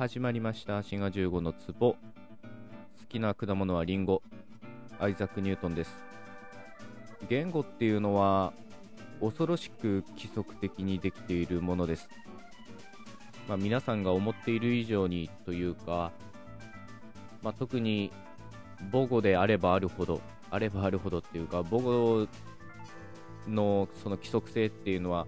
[0.00, 0.82] 始まりました。
[0.82, 1.74] 滋賀15の壺。
[1.78, 1.96] 好
[3.10, 4.22] きな果物はリンゴ。
[4.98, 5.94] アイザック・ニュートンです。
[7.28, 8.54] 言語っていうのは
[9.20, 12.08] 恐ろしく規則的にできているものです、
[13.46, 16.12] まあ、皆さんが思っている以上にというか、
[17.42, 18.10] まあ、特に
[18.90, 22.26] 母語であればあるほどあればあるほどっていうか母語
[23.46, 25.26] のその規則性っていうのは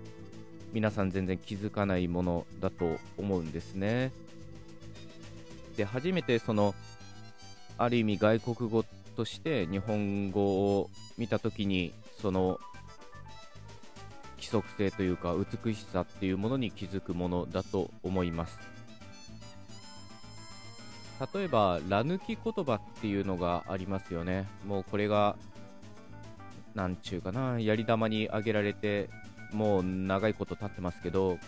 [0.73, 4.13] 皆さん全然気づかないものだと思うんですね。
[5.77, 6.75] で初めてその
[7.79, 8.85] ある意味外国語
[9.17, 12.59] として日本語を見た時にその
[14.37, 18.59] 規則性というか美しさっていうものに気づくものだと思います。
[21.35, 24.49] 例えば「ら抜き言葉」っていうのがありますよね。
[24.67, 25.37] もうこれが
[26.75, 29.09] なんちゅうかなやり玉に挙げられて
[29.53, 31.39] もう長いこと経ってますけど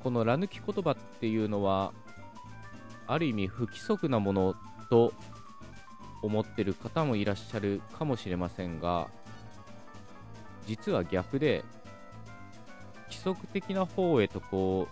[0.00, 1.92] この「ら抜き言葉」っていうのは
[3.08, 4.54] ある意味不規則なもの
[4.90, 5.12] と
[6.22, 9.08] 思ってる方もいらっしゃるかもしれませんが
[10.66, 11.64] 実は逆で
[13.06, 14.88] 規則的な方へとこ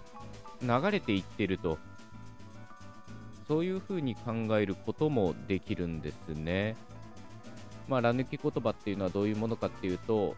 [0.62, 1.78] う流れていってると
[3.46, 6.74] そういうふうに考えることもできるんですね。
[7.88, 10.34] まあ、ら抜き言葉っていうのはどういうものかっていうと、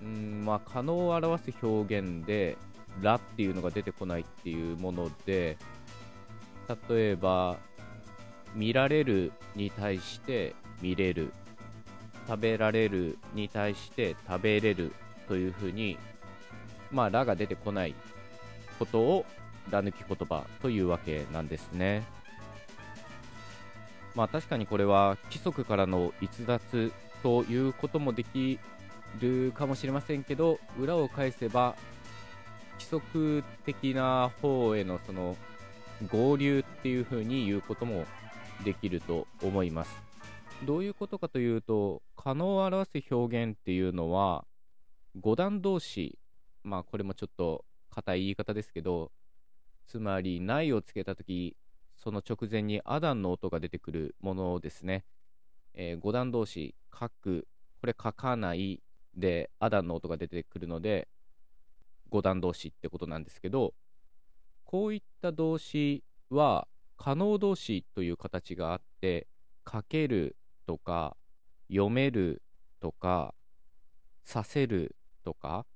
[0.00, 2.56] うんまあ、可能を表す表現で、
[3.00, 5.56] らっていうのが出てこないっていうもので、
[6.88, 7.58] 例えば、
[8.54, 11.32] 見られるに対して見れる、
[12.28, 14.92] 食べられるに対して食べれる
[15.26, 15.98] というふうに、
[16.90, 17.94] まあ、らが出てこない
[18.78, 19.26] ことを
[19.70, 22.04] ら抜き言葉というわけなんですね。
[24.14, 28.58] まあ確かにこれは規則からの逸脱ということもでき
[29.20, 31.76] るかもしれませんけど裏を返せば
[32.82, 35.36] 規則的な方へのその
[36.10, 38.04] 合流っていうふうに言うことも
[38.64, 39.96] できると思います。
[40.64, 44.44] どういうことかというと可能を表す表現っていうのは
[45.20, 46.18] 五段同士
[46.64, 49.12] まあこれもちょっと硬い言い方ですけど
[49.86, 51.56] つまりないをつけた時
[51.96, 55.04] その直前にアダンの音が出てくるものですね。
[55.74, 57.46] えー、5段動詞、書く、
[57.80, 58.82] これ書かない
[59.14, 61.06] で、アダンの音が出てくるので、
[62.12, 63.74] 5段動詞ってことなんですけど、
[64.64, 69.26] こういった動詞は、可能動詞という形があって、
[69.70, 70.36] 書ける
[70.66, 71.16] とか、
[71.68, 72.42] 読める
[72.80, 73.34] とか、
[74.22, 75.66] させるとか、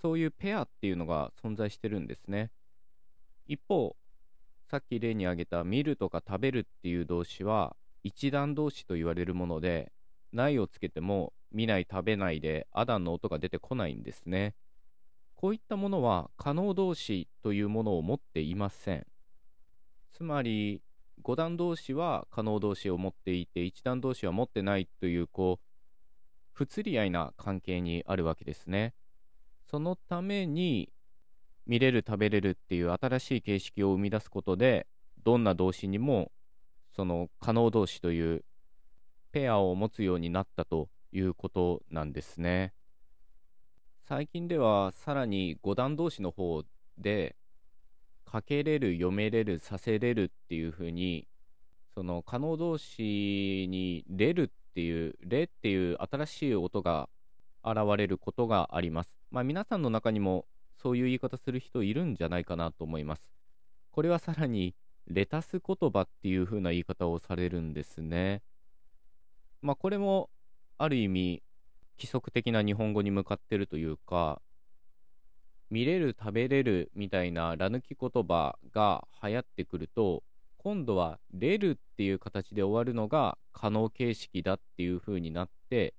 [0.00, 2.50] そういうペアっていうのが存在してるんですね。
[3.46, 3.96] 一方、
[4.70, 9.90] さっき例に挙げた見るとか食べるっていう動詞は一段動詞と言われるもので
[10.32, 14.54] ないをつけても見ない食べないでアダンの音が出てこないんですね
[15.40, 19.06] こういったものは可能動詞というものを持っていません。
[20.12, 20.82] つまり
[21.22, 25.64] 5段動詞は可能動詞を持っていて1段動詞は持ってないというこう
[26.52, 28.92] 不釣り合いな関係にあるわけですね。
[29.64, 30.92] そのために
[31.66, 34.88] 見れる食べれるっていう新しい形式を生み出すことで
[35.24, 36.32] どんな動詞にも
[36.94, 38.44] その可能動詞という
[39.32, 42.74] ペアを持つようになったということなんですね。
[44.10, 46.64] 最近ではさらに5段動詞の方
[46.98, 47.36] で
[48.24, 51.28] かけれる読めれるさせれるっていう風に
[51.94, 57.08] その可能動詞に「れる」っていう「れ」っていう新しい音が
[57.62, 60.44] 現れることがありますまあ皆さんの中にも
[60.82, 63.30] そういう言い方する人いるんじゃないかなと思います。
[63.92, 64.74] これはさらに、
[65.06, 68.42] レタス言葉っていう風な言い方をされるんですね。
[69.60, 70.30] まあこれも、
[70.78, 71.42] ある意味、
[72.00, 74.40] 規則的な日本語に向かってるというか、
[75.68, 80.22] 見れる食べれるみたいなら抜き言葉が流行ってくると、
[80.56, 85.92] 今度はれるっていう形で終わるのが可能形式だっていう風になって、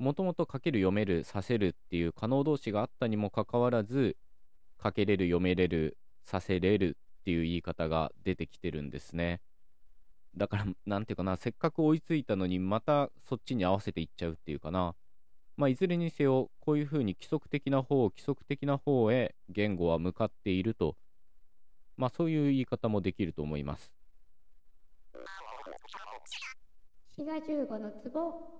[0.00, 4.16] もともと書ける読めるさせるっていう可能動詞があったにもかかわらず
[4.82, 9.40] 書けれる読めれるさせれるっていう言い方が出てきてるんですね。
[10.36, 14.94] だから何ていうかなせっかく追いついたのにまたそっちに合わせていっちゃうっていうかな。
[15.56, 20.96] まあいずれにせよこういうふうに規則的な方規則的な方へ言語は向かっていると。
[21.96, 23.92] まあそういう言い方もできると思います。
[27.16, 28.54] 滋賀15の壺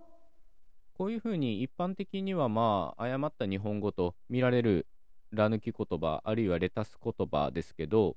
[0.97, 4.87] こういうふうに一般的にはまあ誤った日本語と見られる
[5.33, 8.17] ら抜き言葉あるいはレタス言葉ですけど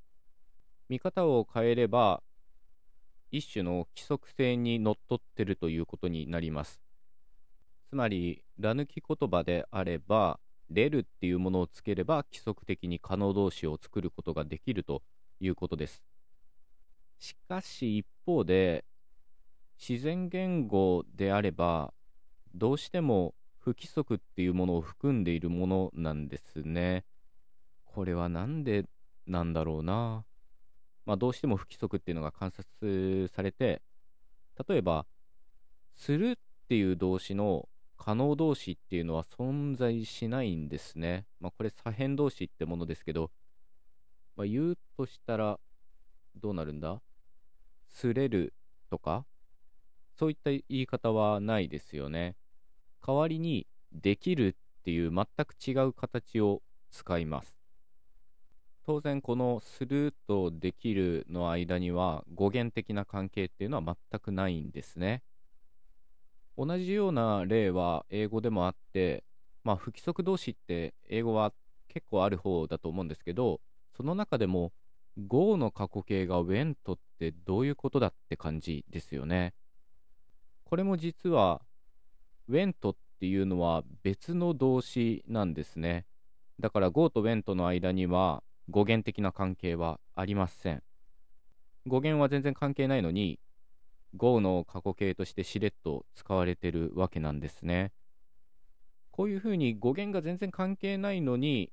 [0.87, 2.21] 見方を変えれば
[3.31, 6.79] 一種の規則性にのっとってるということになります
[7.89, 10.39] つまりら抜き言葉であれば
[10.69, 15.01] れるっていうものをつければ規則的に可能動詞を作ることができると
[15.39, 16.03] いうことです。
[17.19, 18.85] しかし一方で
[19.79, 21.93] 自然言語であれば
[22.53, 27.05] どうしても不規則っていうものを含んでいるものなんですね。
[27.85, 28.85] これは何で
[29.25, 30.25] なんだろうな。
[31.05, 33.81] まあどうしても不規則っていうのが観察されて
[34.67, 35.05] 例えば
[35.93, 36.35] するっ
[36.67, 41.25] ていう動詞の可能動詞っていうのは存在しないんですね。
[41.39, 43.31] まあこれ左辺動詞ってものですけど、
[44.35, 45.59] まあ、言うとしたら
[46.35, 47.01] どうなるんだ？
[47.89, 48.53] すれる
[48.89, 49.25] とか？
[50.15, 52.35] そういった言い方はないですよね。
[53.05, 56.61] 代わりにできるっていう全く違う形を
[56.91, 57.57] 使います。
[58.85, 65.23] 当然このするとできるの間には語源的な関係っていうのは全くないんですね。
[66.57, 69.23] 同じような例は英語でもあって、
[69.63, 71.53] まあ不規則動詞って英語は
[71.87, 73.61] 結構ある方だと思うんですけど、
[73.95, 74.71] その中でも
[75.25, 79.53] Go の過去形が went ってどういうことだって感じですよね。
[80.63, 81.61] これも実は
[82.49, 86.05] went っていうのは別の動詞なんですね。
[86.59, 90.83] だから go と went の間には語源的な関係はありません。
[91.87, 93.39] 語源は全然関係ないのに
[94.15, 97.91] go の過去形としてしれっと使われてるわけなんですね。
[99.11, 101.71] こういうふうに語源が全然関係ないのに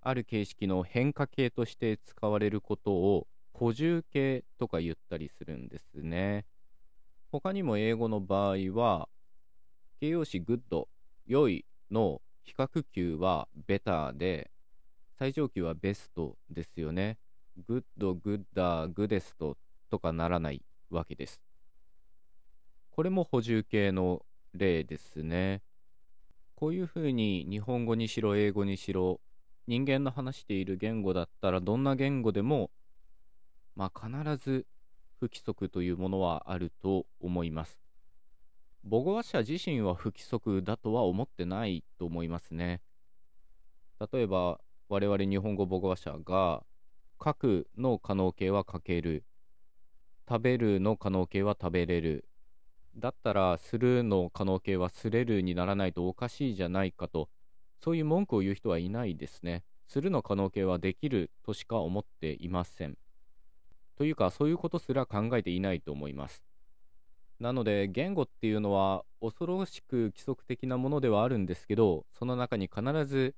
[0.00, 6.44] ある形式の変化形として使われることを補充形とか言ったりするんですね。
[7.30, 9.08] 他にも英語の場合は
[10.00, 10.86] 形容詞 good
[11.26, 14.50] 良いの比較級は better で
[15.18, 17.18] 最上級は best ですよね。
[17.68, 19.56] good, gooder, goodest
[19.88, 21.40] とかならないわけです。
[22.92, 24.24] これも補充形の
[24.54, 25.62] 例ですね。
[26.54, 29.20] こういうふうに日本語にしろ英語にしろ
[29.66, 32.70] 人間の話している言語だったらどんな言語でも
[33.74, 34.66] まあ必ず
[35.18, 37.82] 不規則というものはあると思います。
[38.84, 42.80] 母語話者自身は不規則だとは思ってないと思いますね。
[44.12, 46.64] 例えば、我々日本語母語話者が、
[47.24, 49.24] 書くの可能形は書ける、
[50.28, 52.24] 食べるの可能形は食べれる、
[52.96, 57.28] だったら、するの可能形はすれるにならないとおかしいじゃないかと、
[57.80, 59.64] そういう文句を言う人はいないですね。
[59.86, 62.96] するの可能形はできるとしか思っていません。
[63.96, 66.44] というか、そういうことすら考えていないと思います。
[67.42, 73.34] なので言語っていうのは恐ろしく規則的なものではあるんですけどその中に必ず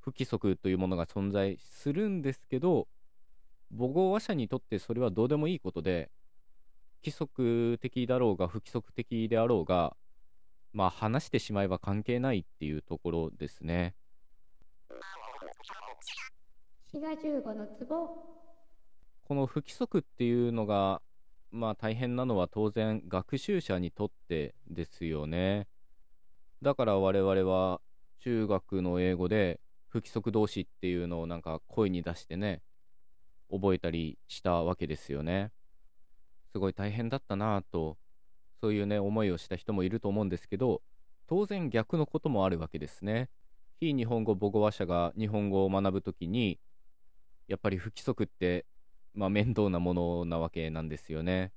[0.00, 2.88] 不規則というものが存在するんですけど
[3.72, 6.10] 母語話者にとってそれはどうでもいいことで
[7.02, 9.96] 規則的だろうが不規則的であろうが
[10.72, 13.94] まあ話してしまえば関係ないっていうところですね。
[16.90, 18.28] 滋賀15の壺
[19.24, 21.02] この不規則っていうのが
[21.50, 25.68] まあ大変なのは当然学習者にとってですよね。
[26.62, 27.80] だから我々は
[28.20, 32.62] 中学の英語で不規則動詞っていうのをなんか声に出してね、
[33.50, 35.52] 覚えたりしたわけですよね。
[36.52, 37.96] すごい大変だったなぁと、
[38.60, 40.82] そういうね、思いをした人もいると思うんですけど、
[41.26, 43.30] 当然逆のこともあるわけですね。
[43.80, 46.58] 非日本語母語話者が日本語を学ぶときに、
[47.46, 48.66] やっぱり不規則って
[49.18, 51.52] まあ、面倒なものなわけなんですよね。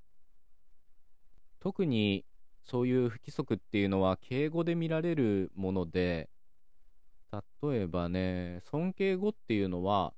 [1.59, 2.25] 特に
[2.63, 6.31] そういう不規則っていうのは敬語で見られるもので、
[7.61, 10.13] 例えばね、尊敬語っていうのは、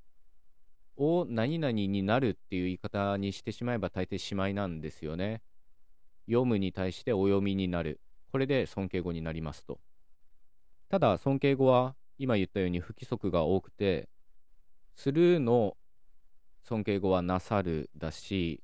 [0.98, 5.42] を何々になるっていう言い方にしてしまえば大抵しまいなんですよね。
[6.28, 8.00] 読むに対してお読みになる。
[8.32, 9.80] これで尊敬語になりますと。
[10.90, 14.10] ただ尊敬語は今言ったように不規則が多くて、
[14.96, 15.76] するの
[16.62, 18.64] 尊敬語はなさるだし、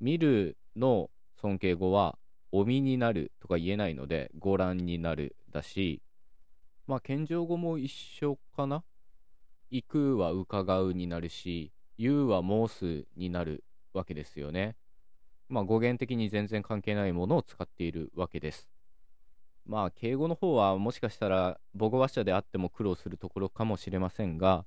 [0.00, 1.10] 見るの
[1.40, 2.18] 尊敬語は
[2.50, 6.02] お見になるとか言えないので、ご覧になるだし、
[6.86, 8.82] まあ、謙譲語も一緒かな
[9.70, 14.76] 行くは伺うになるし、言うは申すになるわけですよね。
[15.48, 18.68] まあ、語源的に全然関係ないものを使っているわけです。
[19.66, 24.64] まあ、敬語の方はもしかしたら母語話者であっても苦労するところかもしれませんが、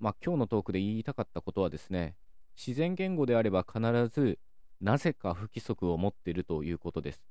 [0.00, 2.16] まあ、今日のトークで言いたかったことはですね、
[2.56, 4.38] 自然言語であれば必ず
[4.80, 7.22] なぜか不規則を持っているということです。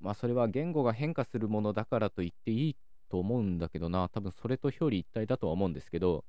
[0.00, 2.76] まあそれは言語が変化するものだからと言っていい
[3.08, 6.24] と思うんだけどな、多分それと表裏一体だとは思うんですけど、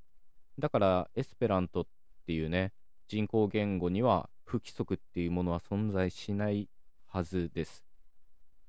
[0.58, 1.86] だからエスペラントっ
[2.26, 2.72] ていうね、
[3.08, 6.68] 人工言語には不規則っていうものは存在しない
[7.06, 7.84] はずです。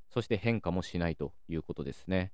[0.10, 2.32] そして変化もしないということですね。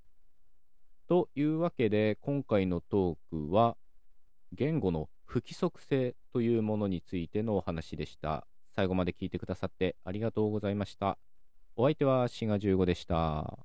[1.07, 3.77] というわけで今回のトークは
[4.53, 8.47] 言語の不規則性というものについてのお話でした。
[8.75, 11.17] 最後まで聞いてくださってありがとうございました。
[11.75, 13.59] お相手はシガ15でした。